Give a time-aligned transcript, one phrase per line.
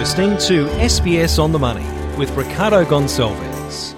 [0.00, 1.84] listening to SBS on the Money
[2.16, 3.94] with Ricardo Gonçalves.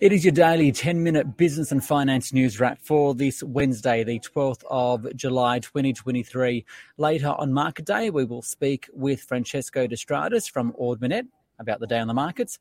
[0.00, 4.20] It is your daily 10 minute business and finance news wrap for this Wednesday, the
[4.20, 6.62] 12th of July 2023.
[6.98, 11.26] Later on Market Day, we will speak with Francesco De Stradis from Ord Minnett
[11.58, 12.58] about the day on the markets.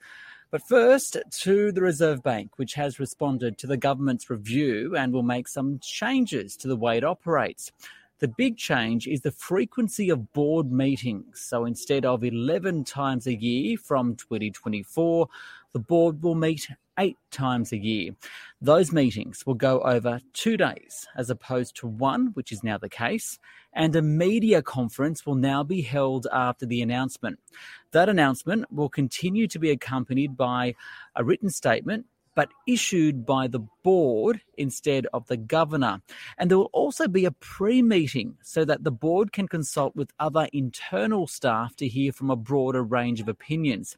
[0.51, 5.23] But first, to the Reserve Bank, which has responded to the government's review and will
[5.23, 7.73] make some changes to the way it operates.
[8.20, 11.40] The big change is the frequency of board meetings.
[11.40, 15.28] So instead of 11 times a year from 2024,
[15.72, 16.68] the board will meet
[17.00, 18.12] eight times a year.
[18.62, 22.90] Those meetings will go over two days as opposed to one, which is now the
[22.90, 23.40] case,
[23.72, 27.40] and a media conference will now be held after the announcement.
[27.92, 30.76] That announcement will continue to be accompanied by
[31.16, 32.06] a written statement
[32.39, 36.02] but issued by the board instead of the governor.
[36.38, 40.14] And there will also be a pre meeting so that the board can consult with
[40.22, 43.97] other internal staff to hear from a broader range of opinions.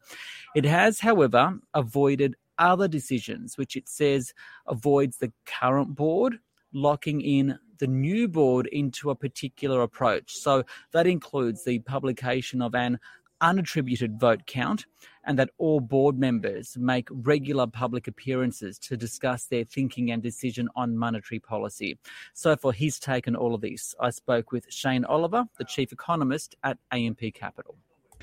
[0.55, 4.33] It has, however, avoided other decisions, which it says
[4.65, 6.39] avoids the current board
[6.73, 10.33] locking in the new board into a particular approach.
[10.35, 10.63] So
[10.93, 12.99] that includes the publication of an
[13.41, 14.85] unattributed vote count
[15.23, 20.67] and that all board members make regular public appearances to discuss their thinking and decision
[20.75, 21.97] on monetary policy.
[22.33, 25.91] So, for his take on all of this, I spoke with Shane Oliver, the chief
[25.91, 27.75] economist at AMP Capital.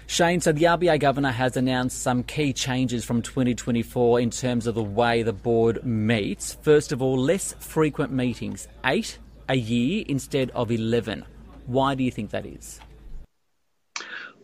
[0.07, 4.75] Shane, so the RBA governor has announced some key changes from 2024 in terms of
[4.75, 6.55] the way the board meets.
[6.63, 9.19] First of all, less frequent meetings, eight
[9.51, 11.25] a year instead of 11.
[11.67, 12.81] Why do you think that is?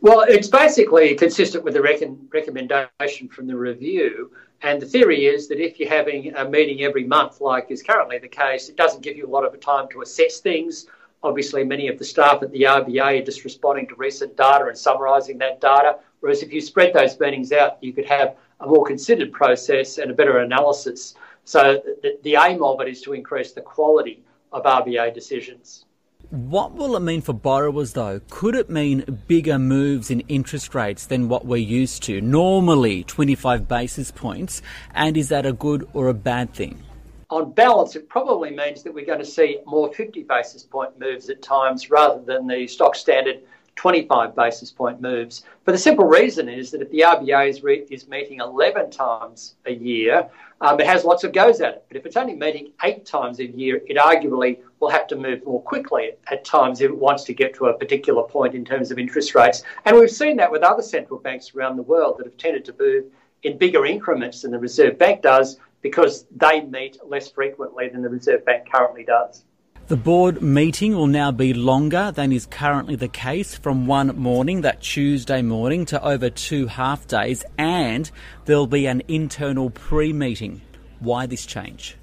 [0.04, 4.32] Well, it's basically consistent with the rec- recommendation from the review.
[4.60, 8.18] And the theory is that if you're having a meeting every month, like is currently
[8.18, 10.88] the case, it doesn't give you a lot of time to assess things.
[11.22, 14.76] Obviously, many of the staff at the RBA are just responding to recent data and
[14.76, 16.00] summarising that data.
[16.20, 20.10] Whereas if you spread those meetings out, you could have a more considered process and
[20.10, 21.14] a better analysis.
[21.44, 25.86] So the, the aim of it is to increase the quality of RBA decisions.
[26.34, 28.20] What will it mean for borrowers though?
[28.28, 32.20] Could it mean bigger moves in interest rates than what we're used to?
[32.20, 34.60] Normally 25 basis points.
[34.96, 36.82] And is that a good or a bad thing?
[37.30, 41.30] On balance, it probably means that we're going to see more 50 basis point moves
[41.30, 43.38] at times rather than the stock standard
[43.76, 45.44] 25 basis point moves.
[45.64, 49.56] But the simple reason is that if the RBA is, re- is meeting 11 times
[49.66, 50.28] a year,
[50.60, 51.84] um, it has lots of goes at it.
[51.88, 55.44] But if it's only meeting eight times a year, it arguably will have to move
[55.44, 58.90] more quickly at times if it wants to get to a particular point in terms
[58.90, 59.62] of interest rates.
[59.84, 62.74] And we've seen that with other central banks around the world that have tended to
[62.78, 63.04] move
[63.42, 68.08] in bigger increments than the Reserve Bank does because they meet less frequently than the
[68.08, 69.44] Reserve Bank currently does.
[69.86, 74.62] The board meeting will now be longer than is currently the case from one morning,
[74.62, 78.10] that Tuesday morning, to over two half days, and
[78.46, 80.62] there'll be an internal pre meeting.
[81.00, 81.98] Why this change?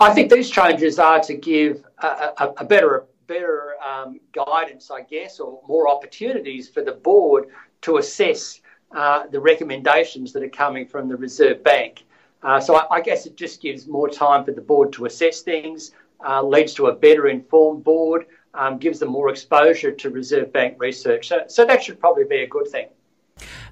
[0.00, 5.02] I think these changes are to give a, a, a better, better um, guidance, I
[5.02, 7.50] guess, or more opportunities for the board
[7.82, 8.60] to assess
[8.90, 12.02] uh, the recommendations that are coming from the Reserve Bank.
[12.42, 15.40] Uh, so I, I, guess it just gives more time for the board to assess
[15.40, 15.92] things,
[16.24, 20.76] uh, leads to a better informed board, um, gives them more exposure to Reserve Bank
[20.78, 21.28] research.
[21.28, 22.88] So, so that should probably be a good thing.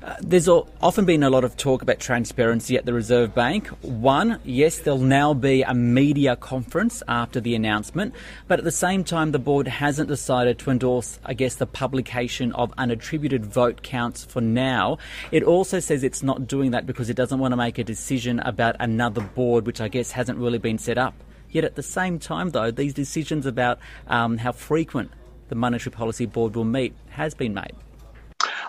[0.03, 3.69] Uh, there's often been a lot of talk about transparency at the Reserve Bank.
[3.83, 8.13] One, yes, there'll now be a media conference after the announcement,
[8.49, 12.53] but at the same time, the board hasn't decided to endorse, I guess, the publication
[12.53, 14.99] of unattributed vote counts for now.
[15.31, 18.41] It also says it's not doing that because it doesn't want to make a decision
[18.41, 21.15] about another board, which I guess hasn't really been set up.
[21.53, 25.13] Yet at the same time, though, these decisions about um, how frequent
[25.49, 27.75] the Monetary Policy Board will meet has been made.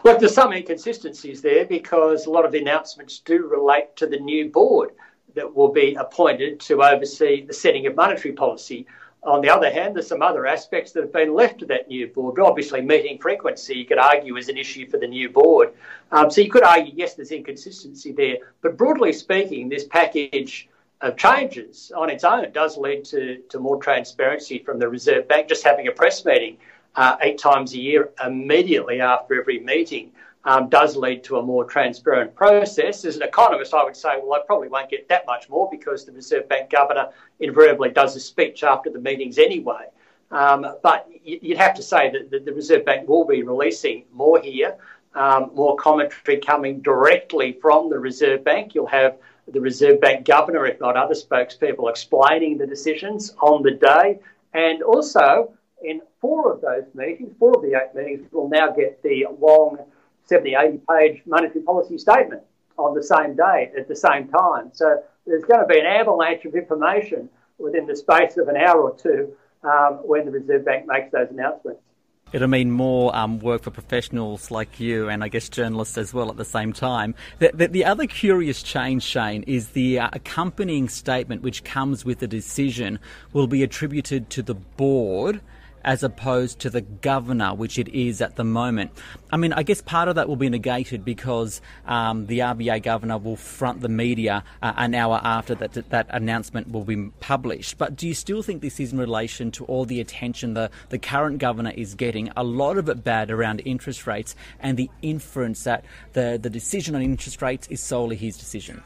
[0.04, 4.20] Look, there's some inconsistencies there because a lot of the announcements do relate to the
[4.20, 4.90] new board
[5.34, 8.86] that will be appointed to oversee the setting of monetary policy.
[9.24, 12.08] On the other hand, there's some other aspects that have been left to that new
[12.08, 12.38] board.
[12.38, 15.72] Obviously, meeting frequency, you could argue, is an issue for the new board.
[16.12, 18.40] Um, so you could argue, yes, there's inconsistency there.
[18.62, 20.68] But broadly speaking, this package
[21.04, 25.50] of changes on its own does lead to, to more transparency from the Reserve Bank.
[25.50, 26.58] Just having a press meeting
[26.96, 30.12] uh, eight times a year immediately after every meeting
[30.46, 33.04] um, does lead to a more transparent process.
[33.04, 36.06] As an economist, I would say, well, I probably won't get that much more because
[36.06, 37.10] the Reserve Bank governor
[37.42, 39.88] invariably does a speech after the meetings anyway.
[40.32, 44.78] Um, but you'd have to say that the Reserve Bank will be releasing more here,
[45.16, 48.74] um, more commentary coming directly from the Reserve Bank.
[48.74, 49.18] You'll have
[49.48, 54.20] the Reserve Bank governor, if not other spokespeople, explaining the decisions on the day.
[54.54, 55.54] And also,
[55.84, 59.78] in four of those meetings, four of the eight meetings, we'll now get the long
[60.26, 62.42] 70, 80 page monetary policy statement
[62.78, 64.72] on the same day at the same time.
[64.74, 68.82] So there's going to be an avalanche of information within the space of an hour
[68.82, 71.82] or two um, when the Reserve Bank makes those announcements.
[72.34, 76.30] It'll mean more um, work for professionals like you and I guess journalists as well
[76.32, 77.14] at the same time.
[77.38, 82.20] The, the, the other curious change, Shane, is the uh, accompanying statement which comes with
[82.20, 82.98] the decision
[83.34, 85.42] will be attributed to the board
[85.84, 88.92] as opposed to the governor, which it is at the moment.
[89.32, 93.18] I mean, I guess part of that will be negated because um, the RBA governor
[93.18, 97.78] will front the media uh, an hour after that that announcement will be published.
[97.78, 101.00] But do you still think this is in relation to all the attention the, the
[101.00, 105.64] current governor is getting, a lot of it bad around interest rates, and the inference
[105.64, 108.84] that the, the decision on interest rates is solely his decision?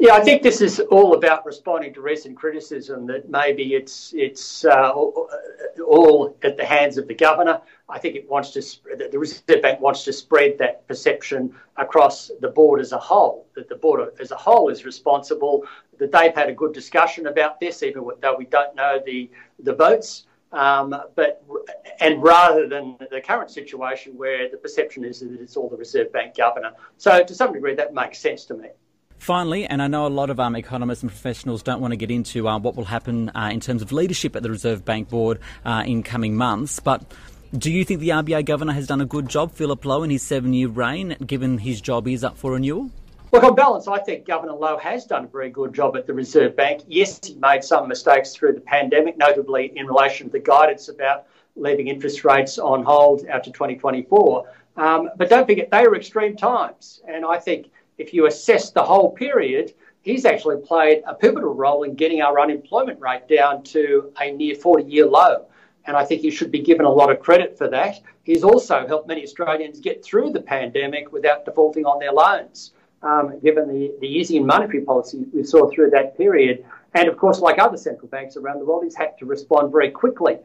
[0.00, 4.64] Yeah, I think this is all about responding to recent criticism that maybe it's it's
[4.64, 7.60] uh, all at the hands of the governor.
[7.88, 8.62] I think it wants to
[9.10, 13.48] the Reserve Bank wants to spread that perception across the board as a whole.
[13.56, 15.64] That the board as a whole is responsible.
[15.98, 19.28] That they've had a good discussion about this, even though we don't know the
[19.58, 20.26] the votes.
[20.52, 21.44] Um, but
[21.98, 26.12] and rather than the current situation where the perception is that it's all the Reserve
[26.12, 26.70] Bank governor.
[26.98, 28.68] So to some degree, that makes sense to me.
[29.18, 32.10] Finally, and I know a lot of um, economists and professionals don't want to get
[32.10, 35.40] into uh, what will happen uh, in terms of leadership at the Reserve Bank Board
[35.64, 37.02] uh, in coming months, but
[37.56, 40.22] do you think the RBA governor has done a good job, Philip Lowe, in his
[40.22, 42.90] seven year reign, given his job is up for renewal?
[43.32, 46.12] Look, on balance, I think Governor Lowe has done a very good job at the
[46.12, 46.82] Reserve Bank.
[46.86, 51.26] Yes, he made some mistakes through the pandemic, notably in relation to the guidance about
[51.56, 54.44] leaving interest rates on hold out to 2024.
[54.76, 57.02] Um, but don't forget, they were extreme times.
[57.08, 61.82] And I think if you assess the whole period, he's actually played a pivotal role
[61.82, 65.46] in getting our unemployment rate down to a near 40 year low.
[65.84, 68.00] And I think he should be given a lot of credit for that.
[68.22, 72.72] He's also helped many Australians get through the pandemic without defaulting on their loans,
[73.02, 76.64] um, given the, the easy and monetary policy we saw through that period.
[76.94, 79.90] And of course, like other central banks around the world, he's had to respond very
[79.90, 80.38] quickly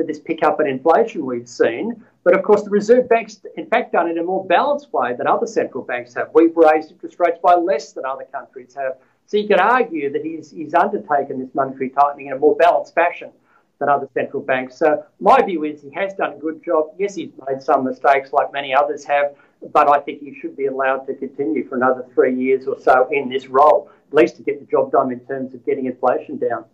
[0.00, 2.02] to this pickup in inflation we've seen.
[2.24, 5.14] But of course, the Reserve Bank's in fact done it in a more balanced way
[5.14, 6.30] than other central banks have.
[6.34, 8.96] We've raised interest rates by less than other countries have.
[9.26, 12.94] So you could argue that he's, he's undertaken this monetary tightening in a more balanced
[12.94, 13.30] fashion
[13.78, 14.76] than other central banks.
[14.76, 16.86] So my view is he has done a good job.
[16.98, 19.34] Yes, he's made some mistakes like many others have,
[19.72, 23.08] but I think he should be allowed to continue for another three years or so
[23.12, 26.36] in this role, at least to get the job done in terms of getting inflation
[26.36, 26.64] down.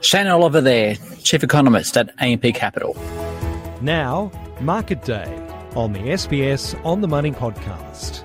[0.00, 2.94] Shane Oliver there, Chief Economist at AMP Capital.
[3.80, 4.30] Now,
[4.60, 5.26] Market Day
[5.74, 8.24] on the SBS On the Money podcast.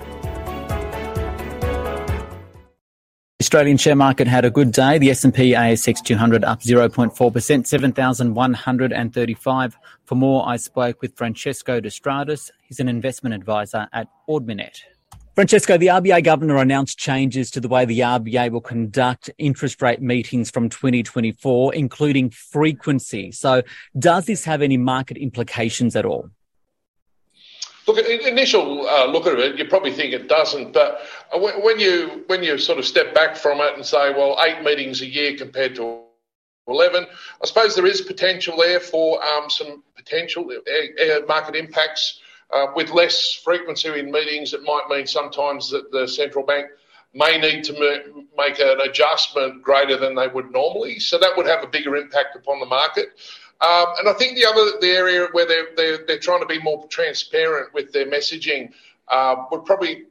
[3.41, 4.97] Australian share market had a good day.
[4.97, 9.77] The S&P ASX 200 up 0.4%, 7,135.
[10.05, 12.49] For more, I spoke with Francesco De Stradis.
[12.63, 14.79] He's an investment advisor at Ord Minnett.
[15.35, 19.99] Francesco, the RBA governor announced changes to the way the RBA will conduct interest rate
[19.99, 23.31] meetings from 2024, including frequency.
[23.31, 23.63] So,
[23.97, 26.29] does this have any market implications at all?
[27.87, 31.01] Look, initial uh, look at it, you probably think it doesn't, but
[31.33, 35.01] when you when you sort of step back from it and say, well, eight meetings
[35.01, 36.03] a year compared to
[36.67, 37.07] 11,
[37.41, 42.21] I suppose there is potential there for um, some potential uh, uh, market impacts
[42.51, 46.67] uh, with less frequency in meetings, it might mean sometimes that the central bank
[47.13, 47.73] may need to
[48.37, 50.99] make an adjustment greater than they would normally.
[50.99, 53.09] So that would have a bigger impact upon the market.
[53.61, 56.59] Um, and I think the other the area where they're, they're, they're trying to be
[56.59, 58.71] more transparent with their messaging
[59.07, 60.05] uh, would probably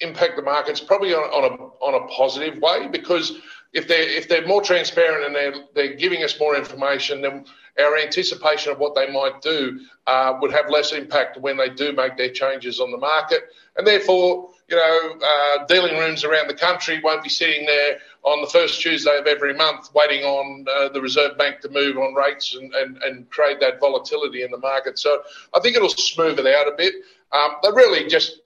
[0.00, 3.40] impact the markets probably on, on, a on a positive way because
[3.72, 7.44] if they're if they're more transparent and they're they're giving us more information, then
[7.78, 11.92] our anticipation of what they might do uh, would have less impact when they do
[11.92, 13.44] make their changes on the market.
[13.76, 18.40] And therefore, you know, uh, dealing rooms around the country won't be sitting there on
[18.40, 22.14] the first Tuesday of every month waiting on uh, the Reserve Bank to move on
[22.14, 24.98] rates and, and, and create that volatility in the market.
[24.98, 25.22] So
[25.54, 26.94] I think it'll smooth it out a bit.
[27.32, 28.40] Um, they're really just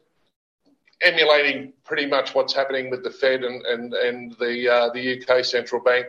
[1.03, 5.45] emulating pretty much what's happening with the Fed and, and, and the, uh, the UK
[5.45, 6.07] central bank.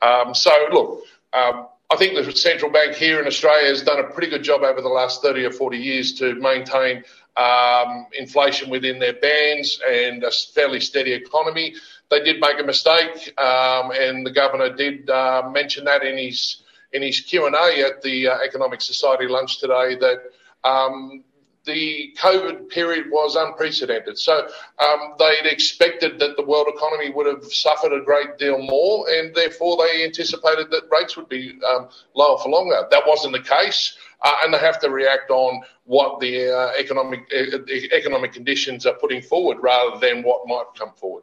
[0.00, 4.04] Um, so, look, um, I think the central bank here in Australia has done a
[4.04, 7.02] pretty good job over the last 30 or 40 years to maintain
[7.38, 11.74] um, inflation within their bands and a fairly steady economy.
[12.10, 16.62] They did make a mistake, um, and the governor did uh, mention that in his
[16.92, 20.18] in his Q and A at the uh, Economic Society lunch today that
[20.64, 21.24] um,
[21.68, 24.18] the COVID period was unprecedented.
[24.18, 24.48] So
[24.78, 29.34] um, they'd expected that the world economy would have suffered a great deal more, and
[29.34, 32.88] therefore they anticipated that rates would be um, lower for longer.
[32.90, 33.96] That wasn't the case.
[34.24, 37.58] Uh, and they have to react on what the uh, economic uh,
[37.92, 41.22] economic conditions are putting forward rather than what might come forward.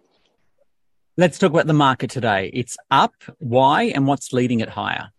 [1.17, 2.51] Let's talk about the market today.
[2.53, 3.15] It's up.
[3.39, 5.09] Why and what's leading it higher?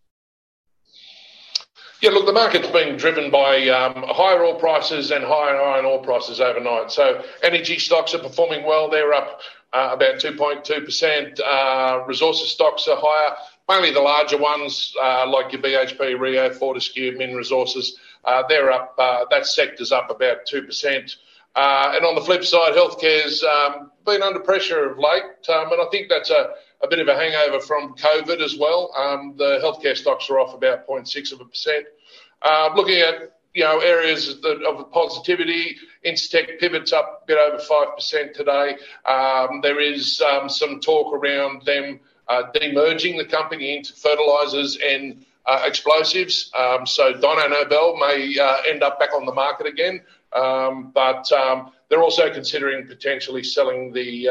[2.02, 6.02] Yeah, look, the market's been driven by um, higher oil prices and higher iron ore
[6.02, 6.92] prices overnight.
[6.92, 8.90] So energy stocks are performing well.
[8.90, 9.40] They're up
[9.72, 11.40] uh, about 2.2%.
[11.40, 13.36] Uh, resources stocks are higher,
[13.68, 17.98] mainly the larger ones uh, like your BHP, Rio, Fortescue, Min Resources.
[18.24, 21.16] Uh, they're up, uh, that sector's up about 2%.
[21.54, 25.80] Uh, and on the flip side, healthcare's um, been under pressure of late, um, and
[25.80, 26.50] I think that's a,
[26.82, 28.92] a, bit of a hangover from COVID as well.
[28.96, 31.86] Um, the healthcare stocks are off about 0.6 of a percent.
[32.42, 37.94] Uh, looking at you know areas of positivity, Incitec Pivot's up a bit over five
[37.94, 38.76] percent today.
[39.06, 45.24] Um, there is um, some talk around them uh, demerging the company into fertilisers and
[45.46, 46.50] uh, explosives.
[46.58, 50.02] Um, so Dyno Nobel may uh, end up back on the market again.
[50.32, 51.30] Um, but
[51.88, 54.28] they're also considering potentially selling the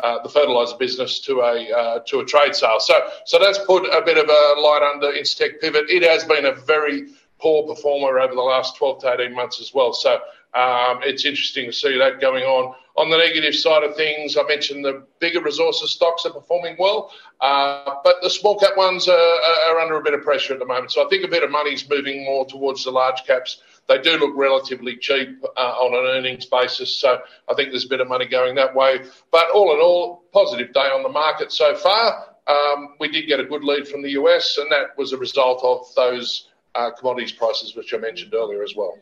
[0.00, 2.80] uh, the fertiliser business to a uh, to a trade sale.
[2.80, 2.94] So
[3.26, 5.86] so that's put a bit of a light under Incitec Pivot.
[5.88, 7.08] It has been a very
[7.40, 9.92] poor performer over the last 12 to 18 months as well.
[9.92, 10.18] So
[10.54, 12.74] um, it's interesting to see that going on.
[12.96, 17.10] On the negative side of things, I mentioned the bigger resources stocks are performing well,
[17.40, 20.64] uh, but the small cap ones are, are, under a bit of pressure at the
[20.64, 20.92] moment.
[20.92, 23.62] So I think a bit of money is moving more towards the large caps.
[23.88, 27.18] They do look relatively cheap uh, on an earnings basis, so
[27.50, 29.00] I think there's a bit of money going that way.
[29.32, 32.26] But all in all, positive day on the market so far.
[32.46, 35.64] Um, we did get a good lead from the US, and that was a result
[35.64, 38.98] of those uh, commodities prices, which I mentioned earlier as well.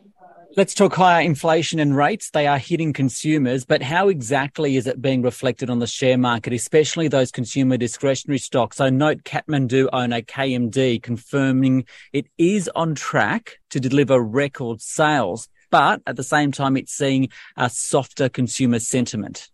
[0.54, 2.28] Let's talk higher inflation and rates.
[2.28, 6.52] They are hitting consumers, but how exactly is it being reflected on the share market,
[6.52, 8.78] especially those consumer discretionary stocks?
[8.78, 16.02] I note Kathmandu owner KMD confirming it is on track to deliver record sales, but
[16.06, 19.48] at the same time, it's seeing a softer consumer sentiment.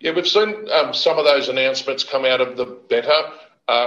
[0.00, 3.22] Yeah, we've seen um, some of those announcements come out of the better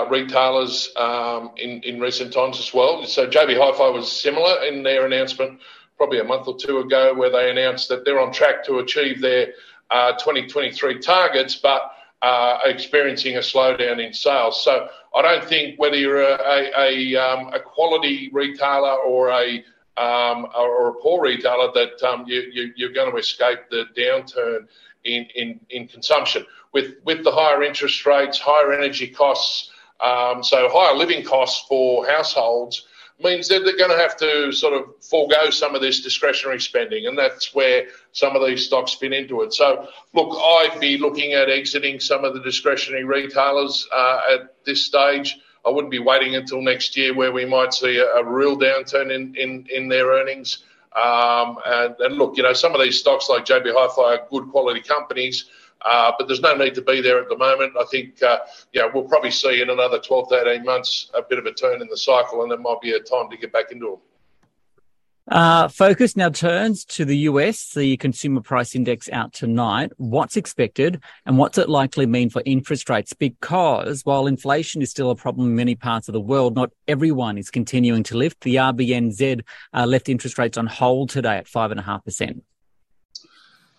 [0.09, 3.05] retailers um, in, in recent times as well.
[3.05, 5.59] So JB Hi-Fi was similar in their announcement
[5.97, 9.21] probably a month or two ago, where they announced that they're on track to achieve
[9.21, 9.53] their
[9.91, 14.63] uh, 2023 targets, but uh, experiencing a slowdown in sales.
[14.63, 19.63] So I don't think whether you're a, a, a, um, a quality retailer or a
[19.97, 24.67] um, or a poor retailer that um, you, you, are going to escape the downturn
[25.05, 26.45] in, in, in consumption.
[26.73, 29.71] With, with the higher interest rates, higher energy costs,
[30.01, 32.85] um, so higher living costs for households
[33.23, 37.07] means that they're going to have to sort of forego some of this discretionary spending,
[37.07, 39.53] and that's where some of these stocks fit into it.
[39.53, 44.85] So, look, I'd be looking at exiting some of the discretionary retailers uh, at this
[44.85, 45.37] stage.
[45.65, 49.11] I wouldn't be waiting until next year where we might see a, a real downturn
[49.13, 50.63] in, in, in their earnings.
[50.95, 54.49] Um, and, and, look, you know, some of these stocks like JB Hi-Fi are good
[54.49, 55.45] quality companies,
[55.85, 57.73] uh, but there's no need to be there at the moment.
[57.79, 58.39] I think, uh,
[58.73, 61.81] yeah, we'll probably see in another 12 to 18 months a bit of a turn
[61.81, 63.99] in the cycle, and there might be a time to get back into them.
[65.27, 69.91] Uh, focus now turns to the US, the consumer price index out tonight.
[69.97, 73.13] What's expected and what's it likely mean for interest rates?
[73.13, 77.39] Because while inflation is still a problem in many parts of the world, not everyone
[77.39, 78.41] is continuing to lift.
[78.41, 79.41] The RBNZ
[79.73, 82.41] uh, left interest rates on hold today at 5.5%.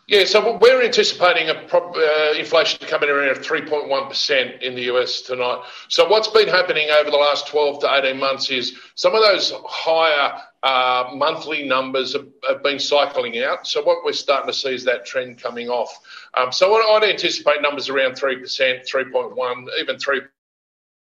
[0.08, 5.62] Yeah, so we're anticipating a uh, inflation coming around 3.1% in the US tonight.
[5.88, 9.52] So what's been happening over the last 12 to 18 months is some of those
[9.66, 13.66] higher uh, monthly numbers have, have, been cycling out.
[13.66, 15.98] So what we're starting to see is that trend coming off.
[16.34, 20.20] Um, so I'd anticipate numbers around 3%, 3.1, even 3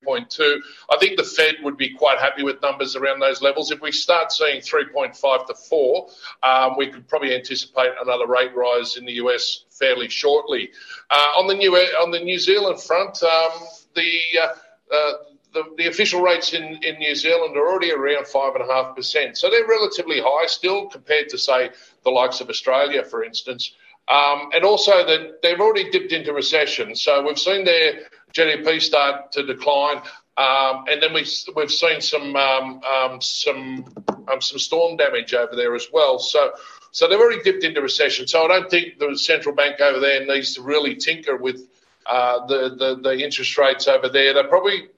[0.06, 0.58] 3.2.
[0.90, 3.70] I think the Fed would be quite happy with numbers around those levels.
[3.70, 6.08] If we start seeing 3.5 to 4,
[6.42, 10.70] um, we could probably anticipate another rate rise in the US fairly shortly.
[11.10, 13.50] Uh, on the New on the New Zealand front, um,
[13.94, 15.12] the, uh, uh,
[15.52, 18.94] the the official rates in, in New Zealand are already around five and a half
[18.94, 21.70] percent, so they're relatively high still compared to say
[22.04, 23.72] the likes of Australia, for instance.
[24.08, 25.04] Um, and also
[25.42, 26.96] they've already dipped into recession.
[26.96, 30.02] So we've seen their GDP start to decline.
[30.37, 33.92] Um, and then we, we've seen some um, um, some
[34.30, 36.20] um, some storm damage over there as well.
[36.20, 36.52] So
[36.92, 38.28] so they've already dipped into recession.
[38.28, 41.68] So I don't think the central bank over there needs to really tinker with
[42.06, 44.32] uh, the, the the interest rates over there.
[44.32, 44.88] They probably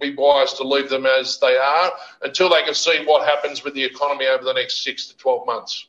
[0.00, 1.92] be wise to leave them as they are
[2.22, 5.46] until they can see what happens with the economy over the next six to twelve
[5.46, 5.86] months.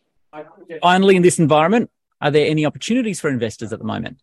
[0.84, 1.90] Finally, in this environment,
[2.22, 4.18] are there any opportunities for investors at the moment?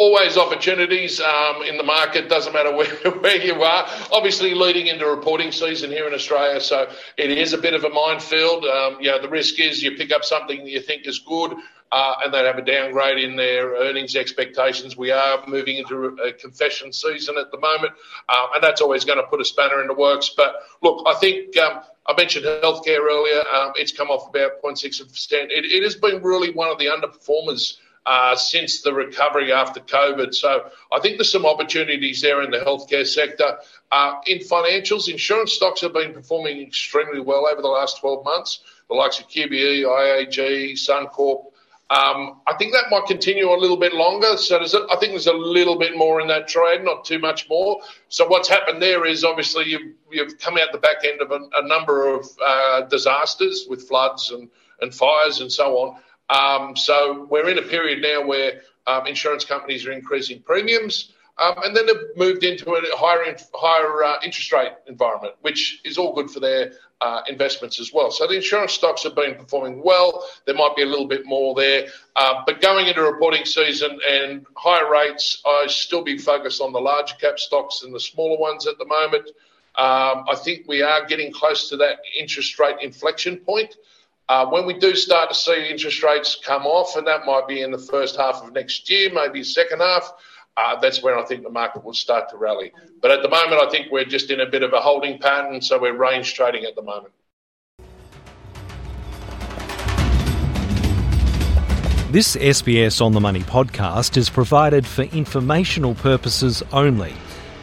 [0.00, 2.30] Always opportunities um, in the market.
[2.30, 2.88] Doesn't matter where,
[3.20, 3.86] where you are.
[4.10, 7.90] Obviously, leading into reporting season here in Australia, so it is a bit of a
[7.90, 8.64] minefield.
[8.64, 11.54] Um, you know, the risk is you pick up something that you think is good.
[11.92, 14.96] Uh, and they have a downgrade in their earnings expectations.
[14.96, 17.94] We are moving into a confession season at the moment,
[18.28, 20.30] uh, and that's always going to put a spanner in the works.
[20.36, 23.40] But look, I think um, I mentioned healthcare earlier.
[23.52, 25.32] Um, it's come off about 0.6%.
[25.32, 30.34] It, it has been really one of the underperformers uh, since the recovery after COVID.
[30.34, 33.58] So I think there's some opportunities there in the healthcare sector.
[33.92, 38.60] Uh, in financials, insurance stocks have been performing extremely well over the last 12 months.
[38.88, 41.44] The likes of QBE, IAG, Suncorp.
[41.90, 44.36] Um, I think that might continue a little bit longer.
[44.36, 47.80] So I think there's a little bit more in that trade, not too much more.
[48.08, 51.40] So what's happened there is obviously you've, you've come out the back end of a,
[51.56, 54.48] a number of uh, disasters with floods and,
[54.80, 56.00] and fires and so on.
[56.30, 61.12] Um, so we're in a period now where um, insurance companies are increasing premiums.
[61.38, 65.96] Um, and then they've moved into a higher higher uh, interest rate environment, which is
[65.96, 68.10] all good for their uh, investments as well.
[68.10, 70.26] So the insurance stocks have been performing well.
[70.44, 74.44] There might be a little bit more there, uh, but going into reporting season and
[74.54, 78.66] higher rates, I still be focused on the larger cap stocks and the smaller ones
[78.66, 79.30] at the moment.
[79.76, 83.76] Um, I think we are getting close to that interest rate inflection point.
[84.30, 87.62] Uh, when we do start to see interest rates come off, and that might be
[87.62, 90.08] in the first half of next year, maybe second half,
[90.56, 92.70] uh, that's when I think the market will start to rally.
[93.02, 95.60] But at the moment, I think we're just in a bit of a holding pattern,
[95.60, 97.12] so we're range trading at the moment.
[102.12, 107.14] This SBS On the Money podcast is provided for informational purposes only.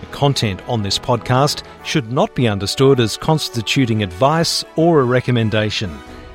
[0.01, 5.97] The content on this podcast should not be understood as constituting advice or a recommendation.